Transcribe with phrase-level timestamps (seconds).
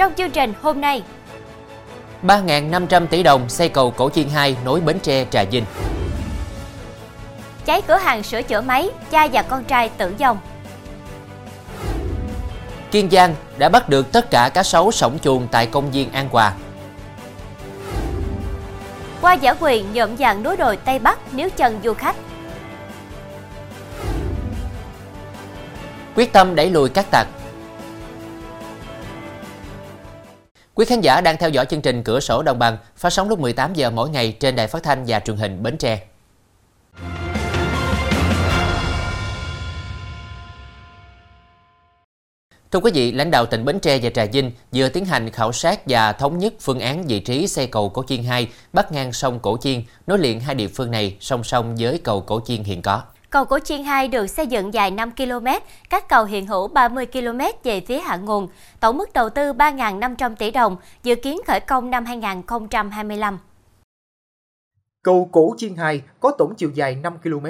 [0.00, 1.02] Trong chương trình hôm nay,
[2.22, 5.64] 3.500 tỷ đồng xây cầu Cổ Chiên 2 nối Bến Tre Trà Vinh.
[7.66, 10.38] cháy cửa hàng sửa chữa máy, cha và con trai tử vong.
[12.90, 16.28] Kiên Giang đã bắt được tất cả cá sấu sổng chuồng tại công viên An
[16.32, 16.52] Hòa.
[19.20, 22.16] Qua giả quyền nhuộm dạng núi đồi Tây Bắc nếu chân du khách.
[26.16, 27.26] Quyết tâm đẩy lùi các tặc.
[30.80, 33.38] Quý khán giả đang theo dõi chương trình Cửa sổ Đồng bằng phát sóng lúc
[33.38, 36.00] 18 giờ mỗi ngày trên đài phát thanh và truyền hình Bến Tre.
[42.70, 45.52] Thưa quý vị, lãnh đạo tỉnh Bến Tre và Trà Vinh vừa tiến hành khảo
[45.52, 49.12] sát và thống nhất phương án vị trí xây cầu Cổ Chiên 2 bắc ngang
[49.12, 52.64] sông Cổ Chiên, nối liền hai địa phương này song song với cầu Cổ Chiên
[52.64, 53.02] hiện có.
[53.30, 55.46] Cầu Cổ Chiên 2 được xây dựng dài 5 km,
[55.90, 58.48] các cầu hiện hữu 30 km về phía hạ nguồn.
[58.80, 63.38] Tổng mức đầu tư 3.500 tỷ đồng, dự kiến khởi công năm 2025.
[65.02, 67.46] Cầu Cổ Chiên 2 có tổng chiều dài 5 km,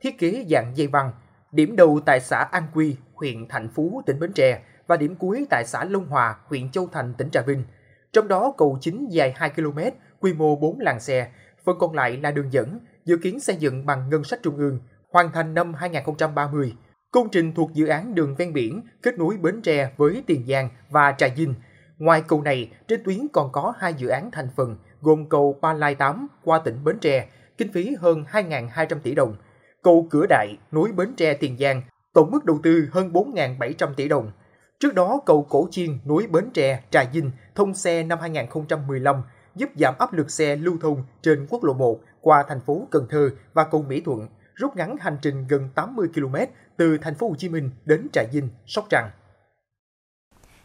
[0.00, 1.12] thiết kế dạng dây văng,
[1.52, 5.46] điểm đầu tại xã An Quy, huyện Thạnh Phú, tỉnh Bến Tre và điểm cuối
[5.50, 7.64] tại xã Long Hòa, huyện Châu Thành, tỉnh Trà Vinh.
[8.12, 9.78] Trong đó cầu chính dài 2 km,
[10.20, 11.30] quy mô 4 làn xe,
[11.64, 14.78] phần còn lại là đường dẫn, dự kiến xây dựng bằng ngân sách trung ương,
[15.14, 16.74] hoàn thành năm 2030.
[17.10, 20.68] Công trình thuộc dự án đường ven biển kết nối Bến Tre với Tiền Giang
[20.90, 21.54] và Trà Vinh.
[21.98, 25.72] Ngoài cầu này, trên tuyến còn có hai dự án thành phần gồm cầu Pa
[25.72, 29.36] Lai 8 qua tỉnh Bến Tre, kinh phí hơn 2.200 tỷ đồng,
[29.82, 34.08] cầu Cửa Đại nối Bến Tre Tiền Giang, tổng mức đầu tư hơn 4.700 tỷ
[34.08, 34.30] đồng.
[34.80, 39.22] Trước đó, cầu Cổ Chiên nối Bến Tre, Trà Vinh thông xe năm 2015
[39.54, 43.06] giúp giảm áp lực xe lưu thông trên quốc lộ 1 qua thành phố Cần
[43.10, 46.36] Thơ và cầu Mỹ Thuận, rút ngắn hành trình gần 80 km
[46.76, 49.10] từ thành phố Hồ Chí Minh đến Trà Vinh, Sóc Trăng.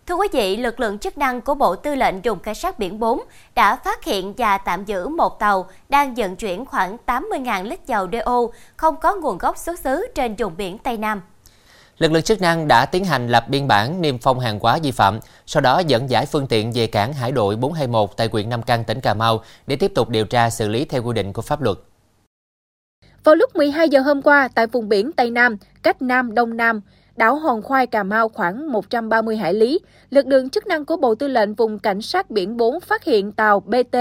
[0.08, 3.00] Thưa quý vị, lực lượng chức năng của Bộ Tư lệnh Vùng Cảnh sát Biển
[3.00, 3.20] 4
[3.56, 8.08] đã phát hiện và tạm giữ một tàu đang vận chuyển khoảng 80.000 lít dầu
[8.12, 8.40] DO
[8.78, 11.22] không có nguồn gốc xuất xứ trên vùng biển Tây Nam.
[11.98, 14.92] Lực lượng chức năng đã tiến hành lập biên bản niêm phong hàng hóa vi
[14.92, 18.64] phạm, sau đó dẫn giải phương tiện về cảng Hải đội 421 tại huyện Nam
[18.64, 21.42] Căn, tỉnh Cà Mau để tiếp tục điều tra xử lý theo quy định của
[21.42, 21.78] pháp luật.
[23.24, 26.82] Vào lúc 12 giờ hôm qua, tại vùng biển Tây Nam, cách Nam Đông Nam,
[27.18, 31.16] đảo Hòn Khoai Cà Mau khoảng 130 hải lý, lực lượng chức năng của Bộ
[31.16, 33.98] Tư lệnh Vùng Cảnh sát Biển 4 phát hiện tàu BT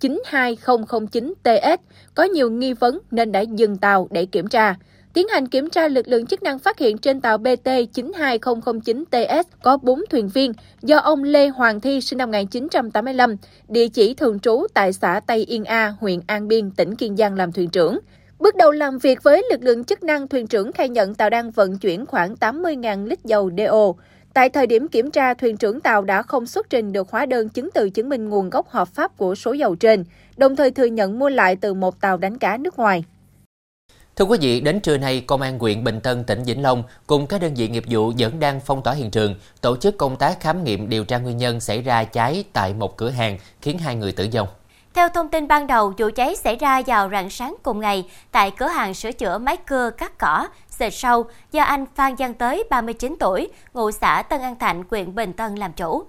[0.00, 1.76] 92009TS
[2.14, 4.74] có nhiều nghi vấn nên đã dừng tàu để kiểm tra.
[5.12, 9.76] Tiến hành kiểm tra, lực lượng chức năng phát hiện trên tàu BT 92009TS có
[9.76, 13.36] 4 thuyền viên do ông Lê Hoàng Thi sinh năm 1985,
[13.68, 17.34] địa chỉ thường trú tại xã Tây Yên A, huyện An Biên, tỉnh Kiên Giang
[17.34, 17.98] làm thuyền trưởng.
[18.38, 21.50] Bước đầu làm việc với lực lượng chức năng, thuyền trưởng khai nhận tàu đang
[21.50, 24.02] vận chuyển khoảng 80.000 lít dầu DO.
[24.34, 27.48] Tại thời điểm kiểm tra, thuyền trưởng tàu đã không xuất trình được hóa đơn
[27.48, 30.04] chứng từ chứng minh nguồn gốc hợp pháp của số dầu trên,
[30.36, 33.04] đồng thời thừa nhận mua lại từ một tàu đánh cá nước ngoài.
[34.16, 37.26] Thưa quý vị, đến trưa nay, Công an huyện Bình Tân, tỉnh Vĩnh Long cùng
[37.26, 40.40] các đơn vị nghiệp vụ vẫn đang phong tỏa hiện trường, tổ chức công tác
[40.40, 43.96] khám nghiệm điều tra nguyên nhân xảy ra cháy tại một cửa hàng khiến hai
[43.96, 44.48] người tử vong.
[44.96, 48.52] Theo thông tin ban đầu, vụ cháy xảy ra vào rạng sáng cùng ngày tại
[48.58, 50.48] cửa hàng sửa chữa máy cưa cắt cỏ,
[50.78, 55.14] dệt sâu do anh Phan Giang Tới, 39 tuổi, ngụ xã Tân An Thạnh, huyện
[55.14, 56.02] Bình Tân làm chủ.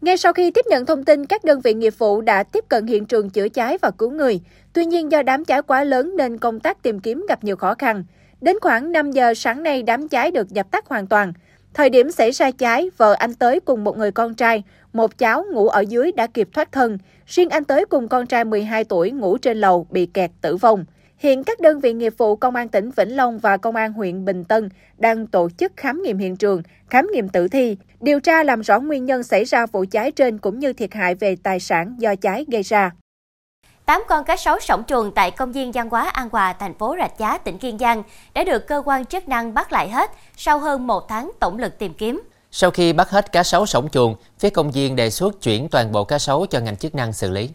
[0.00, 2.86] Ngay sau khi tiếp nhận thông tin, các đơn vị nghiệp vụ đã tiếp cận
[2.86, 4.40] hiện trường chữa cháy và cứu người.
[4.72, 7.74] Tuy nhiên do đám cháy quá lớn nên công tác tìm kiếm gặp nhiều khó
[7.74, 8.04] khăn.
[8.40, 11.32] Đến khoảng 5 giờ sáng nay đám cháy được dập tắt hoàn toàn.
[11.74, 14.62] Thời điểm xảy ra cháy, vợ anh Tới cùng một người con trai,
[14.92, 16.98] một cháu ngủ ở dưới đã kịp thoát thân.
[17.26, 20.84] Riêng anh Tới cùng con trai 12 tuổi ngủ trên lầu bị kẹt tử vong.
[21.18, 24.24] Hiện các đơn vị nghiệp vụ Công an tỉnh Vĩnh Long và Công an huyện
[24.24, 24.68] Bình Tân
[24.98, 28.80] đang tổ chức khám nghiệm hiện trường, khám nghiệm tử thi, điều tra làm rõ
[28.80, 32.14] nguyên nhân xảy ra vụ cháy trên cũng như thiệt hại về tài sản do
[32.14, 32.90] cháy gây ra.
[33.86, 36.96] 8 con cá sấu sổng chuồng tại công viên văn hóa An Hòa, thành phố
[36.98, 38.02] Rạch Giá, tỉnh Kiên Giang
[38.34, 41.78] đã được cơ quan chức năng bắt lại hết sau hơn một tháng tổng lực
[41.78, 42.22] tìm kiếm.
[42.52, 45.92] Sau khi bắt hết cá sấu sổng chuồng, phía công viên đề xuất chuyển toàn
[45.92, 47.50] bộ cá sấu cho ngành chức năng xử lý.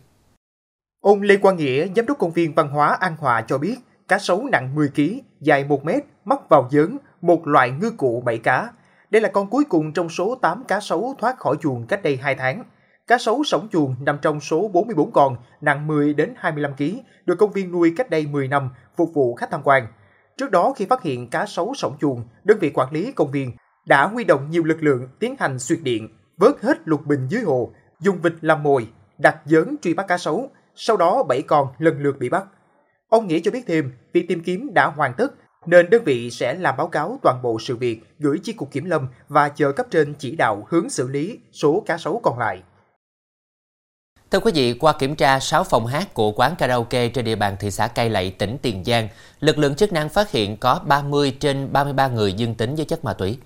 [1.02, 3.76] Ông Lê Quang Nghĩa, giám đốc công viên văn hóa An Hòa cho biết,
[4.08, 5.02] cá sấu nặng 10 kg,
[5.42, 8.70] dài 1 mét, mắc vào giớn, một loại ngư cụ bẫy cá.
[9.10, 12.18] Đây là con cuối cùng trong số 8 cá sấu thoát khỏi chuồng cách đây
[12.18, 12.64] 2 tháng.
[13.08, 16.84] Cá sấu sống chuồng nằm trong số 44 con, nặng 10 đến 25 kg,
[17.26, 19.88] được công viên nuôi cách đây 10 năm, phục vụ khách tham quan.
[20.38, 23.52] Trước đó khi phát hiện cá sấu sống chuồng, đơn vị quản lý công viên
[23.86, 27.42] đã huy động nhiều lực lượng tiến hành xuyệt điện, vớt hết lục bình dưới
[27.42, 28.88] hồ, dùng vịt làm mồi,
[29.18, 32.46] đặt dớn truy bắt cá sấu, sau đó 7 con lần lượt bị bắt.
[33.10, 35.34] Ông Nghĩa cho biết thêm, việc tìm kiếm đã hoàn tất,
[35.66, 38.86] nên đơn vị sẽ làm báo cáo toàn bộ sự việc gửi chi cục kiểm
[38.86, 42.62] lâm và chờ cấp trên chỉ đạo hướng xử lý số cá sấu còn lại.
[44.32, 47.56] Thưa quý vị, qua kiểm tra 6 phòng hát của quán karaoke trên địa bàn
[47.60, 49.08] thị xã Cai Lậy, tỉnh Tiền Giang,
[49.40, 53.06] lực lượng chức năng phát hiện có 30 trên 33 người dương tính với chất
[53.06, 53.38] ma túy.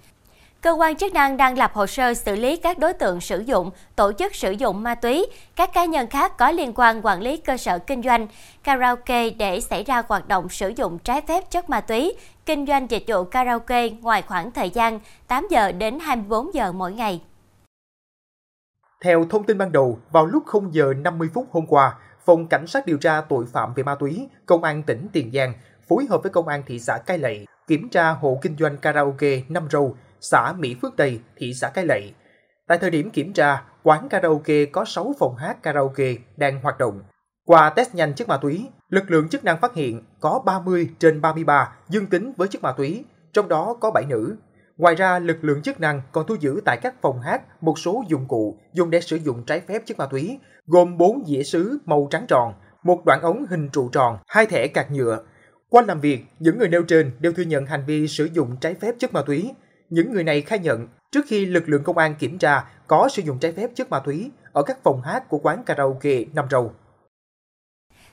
[0.62, 3.72] Cơ quan chức năng đang lập hồ sơ xử lý các đối tượng sử dụng,
[3.96, 5.26] tổ chức sử dụng ma túy,
[5.56, 8.28] các cá nhân khác có liên quan quản lý cơ sở kinh doanh,
[8.64, 12.14] karaoke để xảy ra hoạt động sử dụng trái phép chất ma túy,
[12.46, 16.94] kinh doanh dịch vụ karaoke ngoài khoảng thời gian 8 giờ đến 24 giờ mỗi
[16.94, 17.22] ngày.
[19.02, 21.96] Theo thông tin ban đầu, vào lúc 0 giờ 50 phút hôm qua,
[22.26, 25.54] Phòng Cảnh sát điều tra tội phạm về ma túy, Công an tỉnh Tiền Giang
[25.90, 29.42] phối hợp với Công an thị xã Cai Lậy kiểm tra hộ kinh doanh karaoke
[29.50, 32.14] Năm Râu, xã Mỹ Phước Tây, thị xã cái Lậy.
[32.68, 37.02] Tại thời điểm kiểm tra, quán karaoke có 6 phòng hát karaoke đang hoạt động.
[37.46, 41.22] Qua test nhanh chất ma túy, lực lượng chức năng phát hiện có 30 trên
[41.22, 44.36] 33 dương tính với chất ma túy, trong đó có 7 nữ.
[44.78, 48.04] Ngoài ra, lực lượng chức năng còn thu giữ tại các phòng hát một số
[48.08, 51.78] dụng cụ dùng để sử dụng trái phép chất ma túy, gồm 4 dĩa sứ
[51.86, 55.24] màu trắng tròn, một đoạn ống hình trụ tròn, hai thẻ cạc nhựa.
[55.70, 58.74] Qua làm việc, những người nêu trên đều thừa nhận hành vi sử dụng trái
[58.74, 59.52] phép chất ma túy.
[59.90, 63.22] Những người này khai nhận trước khi lực lượng công an kiểm tra có sử
[63.22, 66.72] dụng trái phép chất ma túy ở các phòng hát của quán karaoke Nam Râu.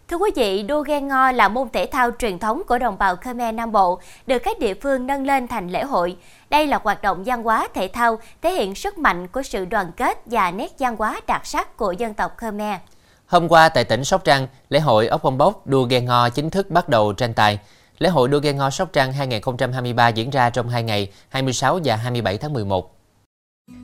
[0.09, 3.17] Thưa quý vị, đua ghe ngo là môn thể thao truyền thống của đồng bào
[3.17, 6.17] Khmer Nam Bộ, được các địa phương nâng lên thành lễ hội.
[6.51, 9.93] Đây là hoạt động văn hóa thể thao thể hiện sức mạnh của sự đoàn
[9.97, 12.81] kết và nét văn hóa đặc sắc của dân tộc Khmer.
[13.27, 16.51] Hôm qua tại tỉnh Sóc Trăng, lễ hội ốc bông bốc đua ghe ngo chính
[16.51, 17.59] thức bắt đầu tranh tài.
[17.99, 21.97] Lễ hội đua ghe ngò Sóc Trăng 2023 diễn ra trong 2 ngày 26 và
[21.97, 22.93] 27 tháng 11.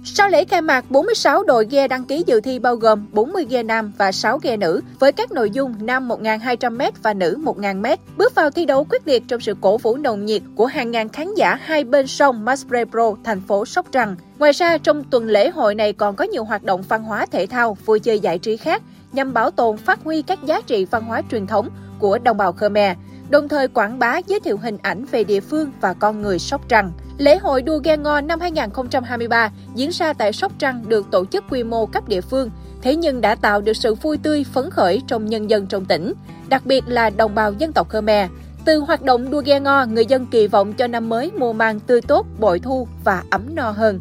[0.05, 3.63] Sau lễ khai mạc, 46 đội ghe đăng ký dự thi bao gồm 40 ghe
[3.63, 7.97] nam và 6 ghe nữ với các nội dung nam 1.200m và nữ 1.000m.
[8.17, 11.09] Bước vào thi đấu quyết liệt trong sự cổ vũ nồng nhiệt của hàng ngàn
[11.09, 14.17] khán giả hai bên sông Maspre Pro, thành phố Sóc Trăng.
[14.39, 17.47] Ngoài ra, trong tuần lễ hội này còn có nhiều hoạt động văn hóa thể
[17.47, 18.83] thao, vui chơi giải trí khác
[19.13, 21.69] nhằm bảo tồn phát huy các giá trị văn hóa truyền thống
[21.99, 22.97] của đồng bào Khmer
[23.33, 26.69] đồng thời quảng bá giới thiệu hình ảnh về địa phương và con người Sóc
[26.69, 26.93] Trăng.
[27.19, 31.45] Lễ hội đua ghe ngo năm 2023 diễn ra tại Sóc Trăng được tổ chức
[31.51, 32.51] quy mô cấp địa phương,
[32.83, 36.13] thế nhưng đã tạo được sự vui tươi phấn khởi trong nhân dân trong tỉnh,
[36.49, 38.31] đặc biệt là đồng bào dân tộc Khmer.
[38.65, 41.81] Từ hoạt động đua ghe ngo, người dân kỳ vọng cho năm mới mùa màng
[41.81, 44.01] tươi tốt, bội thu và ấm no hơn.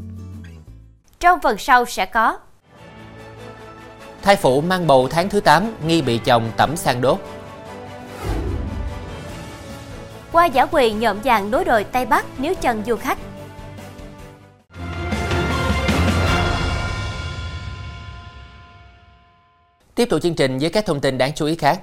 [1.20, 2.38] Trong phần sau sẽ có
[4.22, 7.18] Thai phụ mang bầu tháng thứ 8 nghi bị chồng tẩm sang đốt
[10.32, 13.18] qua giả quyền nhộm dàng nối đồi Tây Bắc nếu chân du khách.
[19.96, 21.82] Tiếp tục chương trình với các thông tin đáng chú ý khác.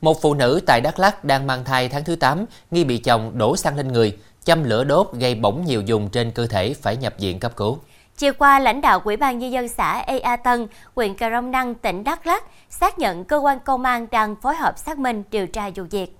[0.00, 3.32] Một phụ nữ tại Đắk Lắk đang mang thai tháng thứ 8 nghi bị chồng
[3.38, 6.96] đổ xăng lên người, châm lửa đốt gây bỏng nhiều vùng trên cơ thể phải
[6.96, 7.78] nhập viện cấp cứu.
[8.16, 11.74] Chiều qua, lãnh đạo Ủy ban Nhân dân xã Ea Tân, huyện Cà Rông Năng,
[11.74, 15.46] tỉnh Đắk Lắk xác nhận cơ quan công an đang phối hợp xác minh điều
[15.46, 16.19] tra vụ việc.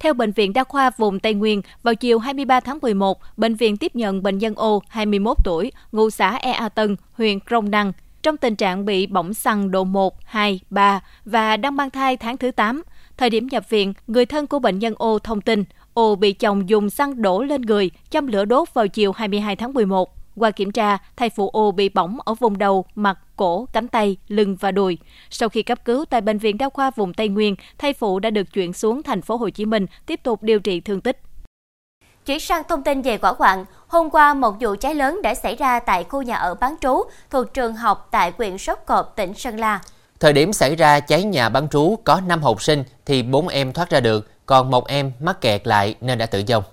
[0.00, 3.76] Theo Bệnh viện Đa khoa vùng Tây Nguyên, vào chiều 23 tháng 11, bệnh viện
[3.76, 7.92] tiếp nhận bệnh nhân O, 21 tuổi, ngụ xã Ea Tân, huyện Krông Năng,
[8.22, 12.36] trong tình trạng bị bỏng xăng độ 1, 2, 3 và đang mang thai tháng
[12.36, 12.82] thứ 8.
[13.16, 16.68] Thời điểm nhập viện, người thân của bệnh nhân O thông tin, O bị chồng
[16.68, 20.19] dùng xăng đổ lên người, châm lửa đốt vào chiều 22 tháng 11.
[20.36, 24.16] Qua kiểm tra, thai phụ O bị bỏng ở vùng đầu, mặt, cổ, cánh tay,
[24.28, 24.98] lưng và đùi.
[25.30, 28.30] Sau khi cấp cứu tại bệnh viện đa khoa vùng Tây Nguyên, thai phụ đã
[28.30, 31.22] được chuyển xuống thành phố Hồ Chí Minh tiếp tục điều trị thương tích.
[32.26, 35.56] Chuyển sang thông tin về quả hoạn, hôm qua một vụ cháy lớn đã xảy
[35.56, 39.34] ra tại khu nhà ở bán trú thuộc trường học tại huyện Sóc Cộp, tỉnh
[39.34, 39.80] Sơn La.
[40.20, 43.72] Thời điểm xảy ra cháy nhà bán trú có 5 học sinh thì 4 em
[43.72, 46.64] thoát ra được, còn một em mắc kẹt lại nên đã tử vong.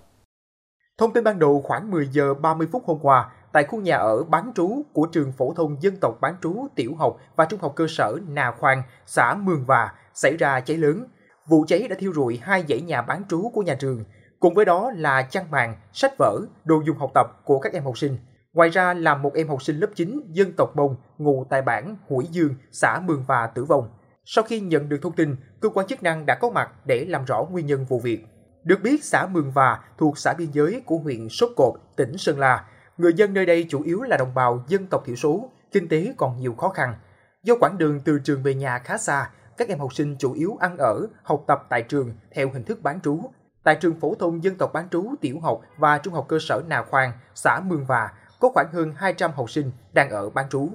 [0.98, 4.24] Thông tin ban đầu khoảng 10 giờ 30 phút hôm qua, tại khu nhà ở
[4.24, 7.74] bán trú của trường phổ thông dân tộc bán trú tiểu học và trung học
[7.76, 11.06] cơ sở Nà Khoang, xã Mường Và xảy ra cháy lớn.
[11.48, 14.04] Vụ cháy đã thiêu rụi hai dãy nhà bán trú của nhà trường,
[14.40, 17.84] cùng với đó là chăn màn, sách vở, đồ dùng học tập của các em
[17.84, 18.18] học sinh.
[18.54, 21.96] Ngoài ra là một em học sinh lớp 9 dân tộc Mông ngụ tại bản
[22.08, 23.90] Hủy Dương, xã Mường Và tử vong.
[24.26, 27.26] Sau khi nhận được thông tin, cơ quan chức năng đã có mặt để làm
[27.26, 28.26] rõ nguyên nhân vụ việc.
[28.64, 32.40] Được biết, xã Mường Và thuộc xã biên giới của huyện Sốt Cộp, tỉnh Sơn
[32.40, 32.66] La,
[32.98, 36.14] Người dân nơi đây chủ yếu là đồng bào dân tộc thiểu số, kinh tế
[36.18, 36.96] còn nhiều khó khăn.
[37.44, 40.58] Do quãng đường từ trường về nhà khá xa, các em học sinh chủ yếu
[40.60, 43.20] ăn ở, học tập tại trường theo hình thức bán trú.
[43.64, 46.62] Tại trường phổ thông dân tộc bán trú tiểu học và trung học cơ sở
[46.68, 50.70] Nà Khoang xã Mường Và, có khoảng hơn 200 học sinh đang ở bán trú.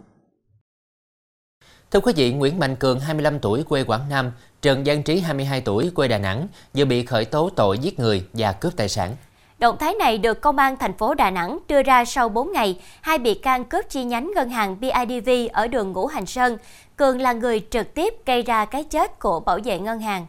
[1.91, 5.61] Thưa quý vị, Nguyễn Mạnh Cường, 25 tuổi, quê Quảng Nam, Trần Giang Trí 22
[5.61, 9.17] tuổi quê Đà Nẵng vừa bị khởi tố tội giết người và cướp tài sản.
[9.59, 12.81] Động thái này được Công an thành phố Đà Nẵng đưa ra sau 4 ngày,
[13.01, 16.57] hai bị can cướp chi nhánh ngân hàng BIDV ở đường Ngũ Hành Sơn.
[16.97, 20.27] Cường là người trực tiếp gây ra cái chết của bảo vệ ngân hàng.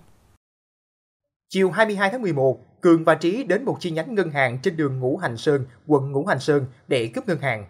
[1.49, 4.99] Chiều 22 tháng 11, Cường và Trí đến một chi nhánh ngân hàng trên đường
[4.99, 7.65] Ngũ Hành Sơn, quận Ngũ Hành Sơn để cướp ngân hàng.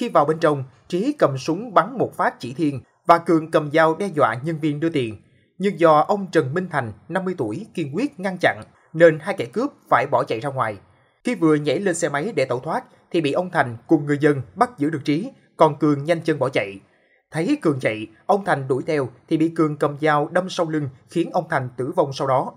[0.00, 3.70] Khi vào bên trong, Trí cầm súng bắn một phát chỉ thiên và Cường cầm
[3.72, 5.16] dao đe dọa nhân viên đưa tiền.
[5.58, 9.44] Nhưng do ông Trần Minh Thành, 50 tuổi, kiên quyết ngăn chặn, nên hai kẻ
[9.44, 10.76] cướp phải bỏ chạy ra ngoài.
[11.24, 14.18] Khi vừa nhảy lên xe máy để tẩu thoát, thì bị ông Thành cùng người
[14.20, 16.80] dân bắt giữ được Trí, còn Cường nhanh chân bỏ chạy.
[17.30, 20.88] Thấy Cường chạy, ông Thành đuổi theo thì bị Cường cầm dao đâm sau lưng
[21.10, 22.52] khiến ông Thành tử vong sau đó.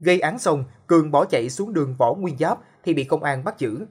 [0.00, 3.44] Gây án xong, Cường bỏ chạy xuống đường Võ Nguyên Giáp thì bị công an
[3.44, 3.86] bắt giữ.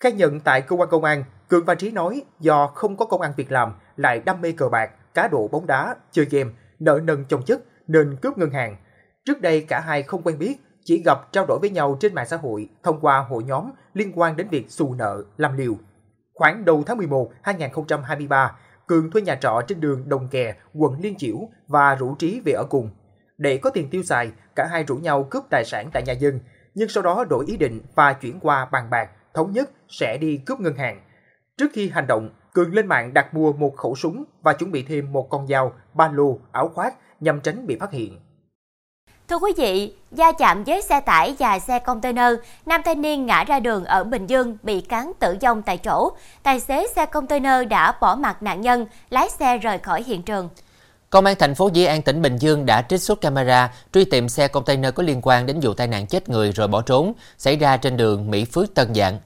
[0.00, 3.20] Khai nhận tại cơ quan công an, Cường và Trí nói do không có công
[3.20, 7.00] an việc làm, lại đam mê cờ bạc, cá độ bóng đá, chơi game, nợ
[7.04, 8.76] nần chồng chất nên cướp ngân hàng.
[9.24, 12.26] Trước đây cả hai không quen biết, chỉ gặp trao đổi với nhau trên mạng
[12.26, 15.74] xã hội thông qua hội nhóm liên quan đến việc xù nợ, làm liều.
[16.34, 21.16] Khoảng đầu tháng 11 2023, Cường thuê nhà trọ trên đường Đồng Kè, quận Liên
[21.16, 22.90] Chiểu và rủ Trí về ở cùng.
[23.38, 26.40] Để có tiền tiêu xài, cả hai rủ nhau cướp tài sản tại nhà dân,
[26.74, 30.36] nhưng sau đó đổi ý định và chuyển qua bàn bạc, thống nhất sẽ đi
[30.36, 31.00] cướp ngân hàng.
[31.56, 34.82] Trước khi hành động, Cường lên mạng đặt mua một khẩu súng và chuẩn bị
[34.82, 38.18] thêm một con dao, ba lô, áo khoác nhằm tránh bị phát hiện.
[39.28, 42.32] Thưa quý vị, gia chạm với xe tải và xe container,
[42.66, 46.12] nam thanh niên ngã ra đường ở Bình Dương bị cán tử vong tại chỗ.
[46.42, 50.48] Tài xế xe container đã bỏ mặt nạn nhân, lái xe rời khỏi hiện trường.
[51.10, 54.28] Công an thành phố Dĩ An tỉnh Bình Dương đã trích xuất camera truy tìm
[54.28, 57.56] xe container có liên quan đến vụ tai nạn chết người rồi bỏ trốn xảy
[57.56, 59.18] ra trên đường Mỹ Phước Tân Dạng.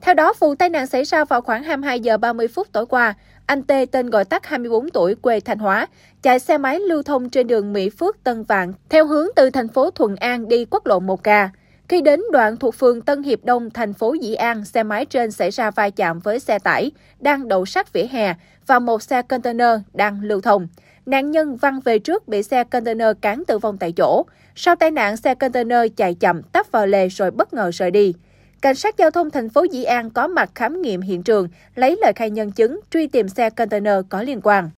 [0.00, 3.14] Theo đó, vụ tai nạn xảy ra vào khoảng 22 giờ 30 phút tối qua.
[3.46, 5.86] Anh T tên gọi tắt 24 tuổi quê Thanh Hóa,
[6.22, 9.68] chạy xe máy lưu thông trên đường Mỹ Phước Tân Vạn theo hướng từ thành
[9.68, 11.48] phố Thuận An đi quốc lộ 1K.
[11.88, 15.30] Khi đến đoạn thuộc phường Tân Hiệp Đông, thành phố Dĩ An, xe máy trên
[15.30, 18.34] xảy ra va chạm với xe tải đang đậu sát vỉa hè
[18.66, 20.68] và một xe container đang lưu thông.
[21.06, 24.22] Nạn nhân văng về trước bị xe container cán tử vong tại chỗ.
[24.54, 28.14] Sau tai nạn, xe container chạy chậm tấp vào lề rồi bất ngờ rời đi.
[28.60, 31.98] Cảnh sát giao thông thành phố Dĩ An có mặt khám nghiệm hiện trường, lấy
[32.02, 34.70] lời khai nhân chứng, truy tìm xe container có liên quan.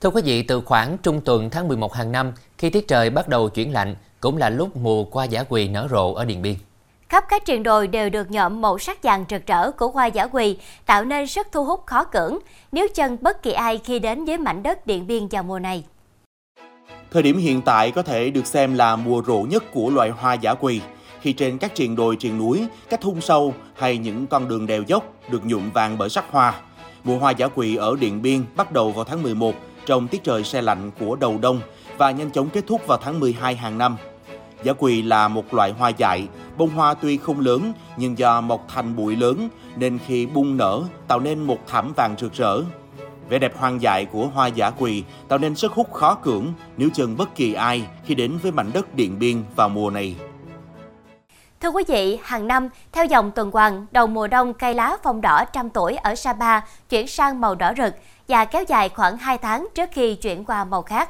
[0.00, 3.28] Thưa quý vị, từ khoảng trung tuần tháng 11 hàng năm, khi tiết trời bắt
[3.28, 6.54] đầu chuyển lạnh, cũng là lúc mùa qua giả quỳ nở rộ ở Điện Biên.
[7.08, 10.26] Khắp các triền đồi đều được nhuộm màu sắc vàng rực rỡ của hoa giả
[10.26, 12.38] quỳ, tạo nên sức thu hút khó cưỡng,
[12.72, 15.84] nếu chân bất kỳ ai khi đến với mảnh đất Điện Biên vào mùa này.
[17.10, 20.34] Thời điểm hiện tại có thể được xem là mùa rộ nhất của loài hoa
[20.34, 20.80] giả quỳ,
[21.24, 24.82] khi trên các triền đồi triền núi, các thung sâu hay những con đường đèo
[24.82, 26.54] dốc được nhuộm vàng bởi sắc hoa.
[27.04, 29.54] Mùa hoa giả quỳ ở Điện Biên bắt đầu vào tháng 11
[29.86, 31.60] trong tiết trời se lạnh của đầu đông
[31.98, 33.96] và nhanh chóng kết thúc vào tháng 12 hàng năm.
[34.64, 38.66] Giả quỳ là một loại hoa dại, bông hoa tuy không lớn nhưng do mọc
[38.74, 42.62] thành bụi lớn nên khi bung nở tạo nên một thảm vàng rực rỡ.
[43.28, 46.88] Vẻ đẹp hoang dại của hoa giả quỳ tạo nên sức hút khó cưỡng nếu
[46.94, 50.16] chân bất kỳ ai khi đến với mảnh đất Điện Biên vào mùa này.
[51.64, 55.20] Thưa quý vị, hàng năm, theo dòng tuần hoàn, đầu mùa đông cây lá phong
[55.20, 57.94] đỏ trăm tuổi ở Sapa chuyển sang màu đỏ rực
[58.28, 61.08] và kéo dài khoảng 2 tháng trước khi chuyển qua màu khác.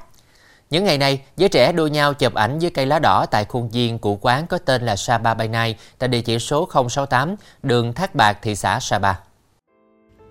[0.71, 3.69] Những ngày này, giới trẻ đua nhau chụp ảnh với cây lá đỏ tại khuôn
[3.69, 7.93] viên của quán có tên là Sapa by Night tại địa chỉ số 068, đường
[7.93, 9.13] Thác Bạc, thị xã Sapa.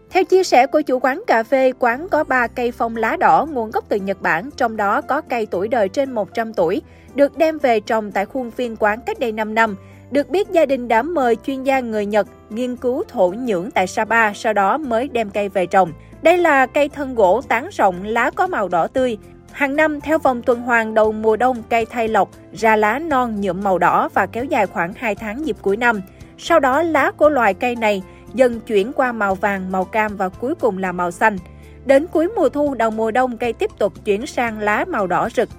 [0.09, 3.47] Theo chia sẻ của chủ quán cà phê, quán có 3 cây phong lá đỏ
[3.49, 6.81] nguồn gốc từ Nhật Bản, trong đó có cây tuổi đời trên 100 tuổi,
[7.15, 9.75] được đem về trồng tại khuôn viên quán cách đây 5 năm.
[10.13, 13.87] Được biết gia đình đã mời chuyên gia người Nhật nghiên cứu thổ nhưỡng tại
[13.87, 15.91] Sapa, sau đó mới đem cây về trồng.
[16.21, 19.17] Đây là cây thân gỗ tán rộng, lá có màu đỏ tươi.
[19.51, 23.41] Hàng năm, theo vòng tuần hoàn đầu mùa đông, cây thay lọc, ra lá non
[23.41, 26.01] nhuộm màu đỏ và kéo dài khoảng 2 tháng dịp cuối năm.
[26.37, 28.03] Sau đó, lá của loài cây này
[28.33, 31.37] dần chuyển qua màu vàng, màu cam và cuối cùng là màu xanh.
[31.85, 35.29] Đến cuối mùa thu, đầu mùa đông, cây tiếp tục chuyển sang lá màu đỏ
[35.35, 35.49] rực.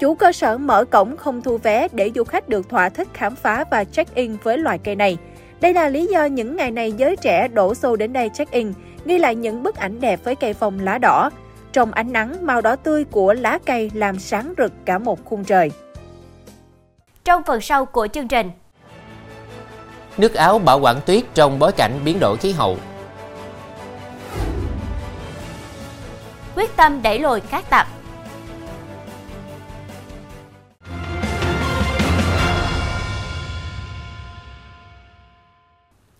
[0.00, 3.36] Chủ cơ sở mở cổng không thu vé để du khách được thỏa thích khám
[3.36, 5.16] phá và check-in với loài cây này.
[5.60, 8.72] Đây là lý do những ngày này giới trẻ đổ xô đến đây check-in,
[9.04, 11.30] ghi lại những bức ảnh đẹp với cây phong lá đỏ.
[11.72, 15.44] Trong ánh nắng, màu đỏ tươi của lá cây làm sáng rực cả một khung
[15.44, 15.70] trời.
[17.24, 18.50] Trong phần sau của chương trình,
[20.16, 22.76] Nước áo bảo quản tuyết trong bối cảnh biến đổi khí hậu.
[26.56, 27.86] quyết tâm đẩy lùi các tập.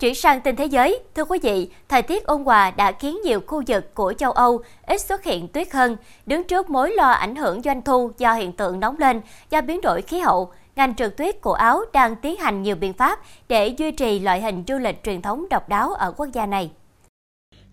[0.05, 3.39] Chuyển sang tin thế giới, thưa quý vị, thời tiết ôn hòa đã khiến nhiều
[3.47, 5.97] khu vực của châu Âu ít xuất hiện tuyết hơn.
[6.25, 9.81] Đứng trước mối lo ảnh hưởng doanh thu do hiện tượng nóng lên do biến
[9.81, 13.67] đổi khí hậu, ngành trượt tuyết của Áo đang tiến hành nhiều biện pháp để
[13.67, 16.71] duy trì loại hình du lịch truyền thống độc đáo ở quốc gia này.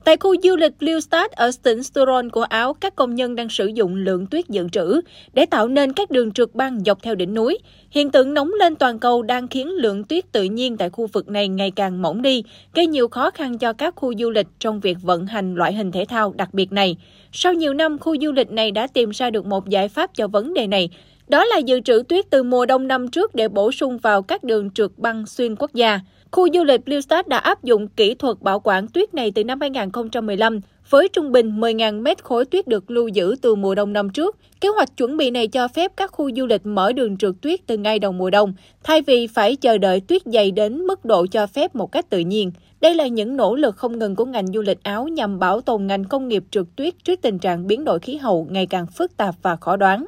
[0.04, 3.66] Tại khu du lịch Lillestad ở tỉnh Sturron của Áo, các công nhân đang sử
[3.66, 5.00] dụng lượng tuyết dự trữ
[5.32, 7.58] để tạo nên các đường trượt băng dọc theo đỉnh núi.
[7.90, 11.28] Hiện tượng nóng lên toàn cầu đang khiến lượng tuyết tự nhiên tại khu vực
[11.28, 12.44] này ngày càng mỏng đi,
[12.74, 15.92] gây nhiều khó khăn cho các khu du lịch trong việc vận hành loại hình
[15.92, 16.96] thể thao đặc biệt này.
[17.32, 20.28] Sau nhiều năm, khu du lịch này đã tìm ra được một giải pháp cho
[20.28, 20.88] vấn đề này,
[21.28, 24.44] đó là dự trữ tuyết từ mùa đông năm trước để bổ sung vào các
[24.44, 26.00] đường trượt băng xuyên quốc gia.
[26.32, 29.60] Khu du lịch Blewstad đã áp dụng kỹ thuật bảo quản tuyết này từ năm
[29.60, 30.60] 2015
[30.90, 34.36] với trung bình 10.000 mét khối tuyết được lưu giữ từ mùa đông năm trước.
[34.60, 37.60] Kế hoạch chuẩn bị này cho phép các khu du lịch mở đường trượt tuyết
[37.66, 41.26] từ ngay đầu mùa đông, thay vì phải chờ đợi tuyết dày đến mức độ
[41.26, 42.52] cho phép một cách tự nhiên.
[42.80, 45.86] Đây là những nỗ lực không ngừng của ngành du lịch Áo nhằm bảo tồn
[45.86, 49.16] ngành công nghiệp trượt tuyết trước tình trạng biến đổi khí hậu ngày càng phức
[49.16, 50.06] tạp và khó đoán.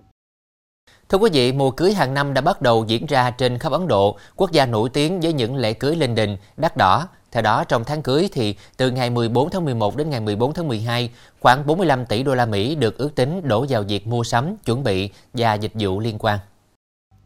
[1.08, 3.88] Thưa quý vị, mùa cưới hàng năm đã bắt đầu diễn ra trên khắp Ấn
[3.88, 7.08] Độ, quốc gia nổi tiếng với những lễ cưới linh đình, đắt đỏ.
[7.32, 10.68] Theo đó, trong tháng cưới thì từ ngày 14 tháng 11 đến ngày 14 tháng
[10.68, 14.56] 12, khoảng 45 tỷ đô la Mỹ được ước tính đổ vào việc mua sắm,
[14.64, 16.38] chuẩn bị và dịch vụ liên quan.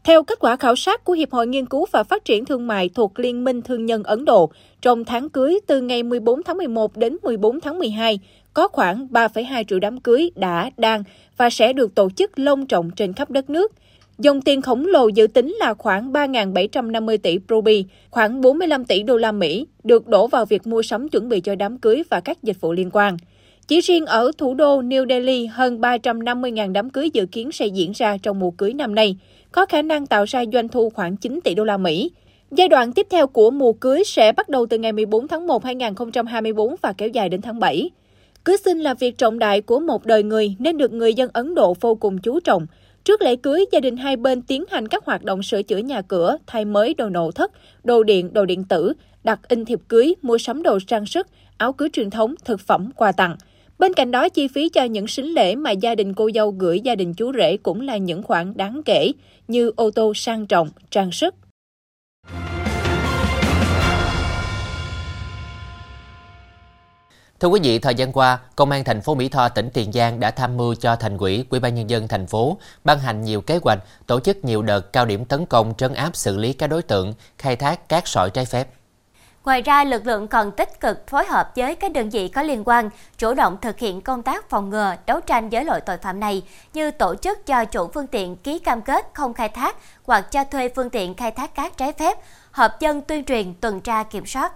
[0.03, 2.89] Theo kết quả khảo sát của Hiệp hội Nghiên cứu và Phát triển Thương mại
[2.95, 4.49] thuộc Liên minh Thương nhân Ấn Độ,
[4.81, 8.19] trong tháng cưới từ ngày 14 tháng 11 đến 14 tháng 12,
[8.59, 11.03] có khoảng 3,2 triệu đám cưới đã, đang
[11.37, 13.71] và sẽ được tổ chức long trọng trên khắp đất nước.
[14.17, 19.17] Dòng tiền khổng lồ dự tính là khoảng 3.750 tỷ ruby, khoảng 45 tỷ đô
[19.17, 22.43] la Mỹ, được đổ vào việc mua sắm chuẩn bị cho đám cưới và các
[22.43, 23.17] dịch vụ liên quan.
[23.67, 27.91] Chỉ riêng ở thủ đô New Delhi, hơn 350.000 đám cưới dự kiến sẽ diễn
[27.95, 29.17] ra trong mùa cưới năm nay,
[29.51, 32.11] có khả năng tạo ra doanh thu khoảng 9 tỷ đô la Mỹ.
[32.51, 35.63] Giai đoạn tiếp theo của mùa cưới sẽ bắt đầu từ ngày 14 tháng 1
[35.63, 37.89] 2024 và kéo dài đến tháng 7.
[38.43, 41.55] Cưới xin là việc trọng đại của một đời người nên được người dân Ấn
[41.55, 42.67] Độ vô cùng chú trọng.
[43.03, 46.01] Trước lễ cưới, gia đình hai bên tiến hành các hoạt động sửa chữa nhà
[46.01, 47.51] cửa, thay mới đồ nội thất,
[47.83, 51.73] đồ điện, đồ điện tử, đặt in thiệp cưới, mua sắm đồ trang sức, áo
[51.73, 53.35] cưới truyền thống, thực phẩm, quà tặng.
[53.79, 56.79] Bên cạnh đó, chi phí cho những sính lễ mà gia đình cô dâu gửi
[56.79, 59.11] gia đình chú rể cũng là những khoản đáng kể
[59.47, 61.35] như ô tô sang trọng, trang sức,
[67.39, 70.19] Thưa quý vị, thời gian qua, Công an thành phố Mỹ Tho, tỉnh Tiền Giang
[70.19, 73.41] đã tham mưu cho thành ủy, Ủy ban nhân dân thành phố ban hành nhiều
[73.41, 76.67] kế hoạch, tổ chức nhiều đợt cao điểm tấn công trấn áp xử lý các
[76.67, 78.67] đối tượng khai thác cát sỏi trái phép.
[79.45, 82.63] Ngoài ra, lực lượng còn tích cực phối hợp với các đơn vị có liên
[82.65, 86.19] quan, chủ động thực hiện công tác phòng ngừa, đấu tranh với loại tội phạm
[86.19, 90.31] này, như tổ chức cho chủ phương tiện ký cam kết không khai thác hoặc
[90.31, 92.17] cho thuê phương tiện khai thác cát trái phép,
[92.51, 94.53] hợp dân tuyên truyền tuần tra kiểm soát.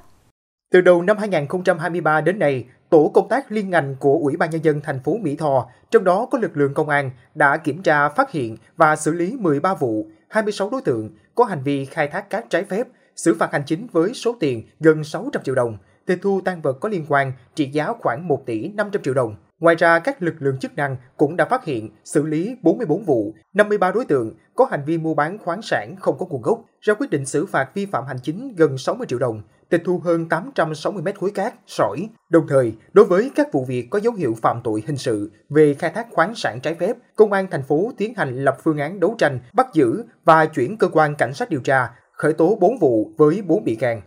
[0.73, 4.63] Từ đầu năm 2023 đến nay, tổ công tác liên ngành của Ủy ban nhân
[4.63, 8.09] dân thành phố Mỹ Tho, trong đó có lực lượng công an đã kiểm tra,
[8.09, 12.29] phát hiện và xử lý 13 vụ, 26 đối tượng có hành vi khai thác
[12.29, 16.19] cát trái phép, xử phạt hành chính với số tiền gần 600 triệu đồng, tịch
[16.21, 19.35] thu tăng vật có liên quan trị giá khoảng 1 tỷ 500 triệu đồng.
[19.59, 23.33] Ngoài ra, các lực lượng chức năng cũng đã phát hiện, xử lý 44 vụ,
[23.53, 26.93] 53 đối tượng có hành vi mua bán khoáng sản không có nguồn gốc, ra
[26.93, 29.41] quyết định xử phạt vi phạm hành chính gần 60 triệu đồng,
[29.73, 32.07] tịch thu hơn 860 mét khối cát, sỏi.
[32.29, 35.73] Đồng thời, đối với các vụ việc có dấu hiệu phạm tội hình sự về
[35.79, 38.99] khai thác khoáng sản trái phép, công an thành phố tiến hành lập phương án
[38.99, 42.79] đấu tranh, bắt giữ và chuyển cơ quan cảnh sát điều tra khởi tố 4
[42.79, 44.01] vụ với 4 bị can.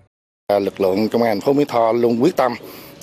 [0.60, 2.52] Lực lượng công an thành phố Mỹ Tho luôn quyết tâm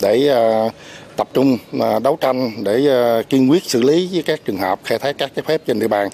[0.02, 0.70] để ờ,
[1.16, 4.80] tập trung ờ, đấu tranh để ờ, kiên quyết xử lý với các trường hợp
[4.84, 6.10] khai thác cát trái phép trên địa bàn.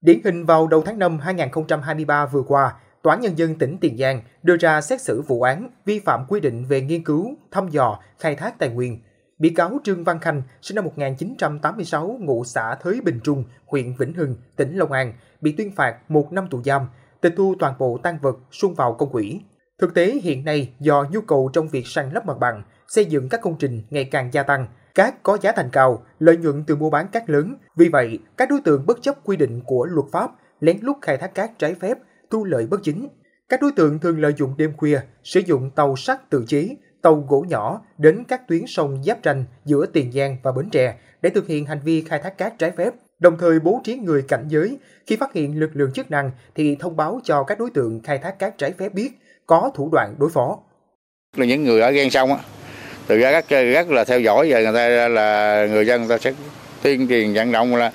[0.00, 2.72] Điển hình vào đầu tháng 5 2023 vừa qua,
[3.04, 6.24] Tòa án Nhân dân tỉnh Tiền Giang đưa ra xét xử vụ án vi phạm
[6.28, 9.00] quy định về nghiên cứu, thăm dò, khai thác tài nguyên.
[9.38, 14.14] Bị cáo Trương Văn Khanh, sinh năm 1986, ngụ xã Thới Bình Trung, huyện Vĩnh
[14.14, 16.86] Hưng, tỉnh Long An, bị tuyên phạt một năm tù giam,
[17.20, 19.40] tịch thu toàn bộ tăng vật xung vào công quỹ.
[19.78, 23.28] Thực tế hiện nay do nhu cầu trong việc săn lấp mặt bằng, xây dựng
[23.28, 26.76] các công trình ngày càng gia tăng, cát có giá thành cao, lợi nhuận từ
[26.76, 27.54] mua bán cát lớn.
[27.76, 31.16] Vì vậy, các đối tượng bất chấp quy định của luật pháp, lén lút khai
[31.16, 31.98] thác cát trái phép,
[32.30, 33.08] thu lợi bất chính.
[33.48, 36.68] Các đối tượng thường lợi dụng đêm khuya, sử dụng tàu sắt tự chế,
[37.02, 40.94] tàu gỗ nhỏ đến các tuyến sông giáp ranh giữa Tiền Giang và Bến Tre
[41.22, 44.22] để thực hiện hành vi khai thác cát trái phép, đồng thời bố trí người
[44.28, 47.70] cảnh giới khi phát hiện lực lượng chức năng thì thông báo cho các đối
[47.70, 49.10] tượng khai thác cát trái phép biết
[49.46, 50.58] có thủ đoạn đối phó.
[51.36, 52.38] Là những người ở ven sông á,
[53.06, 56.18] từ ra rất, rất là theo dõi và người ta là người dân người ta
[56.18, 56.32] sẽ
[56.82, 57.92] tuyên truyền vận động là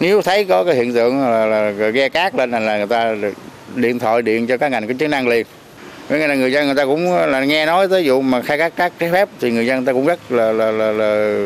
[0.00, 3.14] nếu thấy có cái hiện tượng là, là ghe cát lên là người ta
[3.74, 5.46] điện thoại điện cho các ngành có chức năng liền
[6.08, 8.76] với là người dân người ta cũng là nghe nói tới vụ mà khai thác
[8.76, 11.38] cát trái phép thì người dân người ta cũng rất là là là, là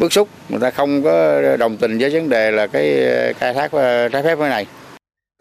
[0.00, 3.54] bức xúc, người ta không có đồng tình với vấn đề là cái ờ, khai
[3.54, 4.66] thác ờ, trái phép cái này.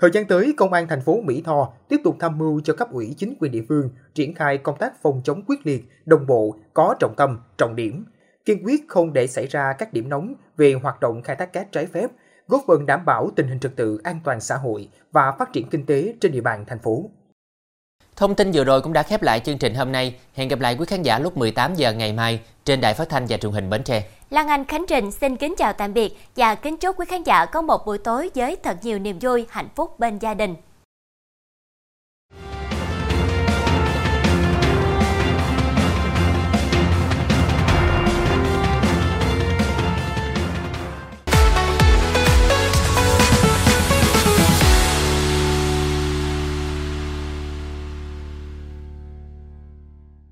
[0.01, 2.91] Thời gian tới, Công an thành phố Mỹ Tho tiếp tục tham mưu cho cấp
[2.91, 6.55] ủy chính quyền địa phương triển khai công tác phòng chống quyết liệt, đồng bộ,
[6.73, 8.05] có trọng tâm, trọng điểm,
[8.45, 11.71] kiên quyết không để xảy ra các điểm nóng về hoạt động khai thác cát
[11.71, 12.07] trái phép,
[12.51, 15.69] góp phần đảm bảo tình hình trật tự an toàn xã hội và phát triển
[15.69, 17.09] kinh tế trên địa bàn thành phố.
[18.15, 20.15] Thông tin vừa rồi cũng đã khép lại chương trình hôm nay.
[20.33, 23.25] Hẹn gặp lại quý khán giả lúc 18 giờ ngày mai trên đài phát thanh
[23.29, 24.03] và truyền hình Bến Tre.
[24.29, 27.45] Lan Anh Khánh Trình xin kính chào tạm biệt và kính chúc quý khán giả
[27.45, 30.55] có một buổi tối với thật nhiều niềm vui, hạnh phúc bên gia đình.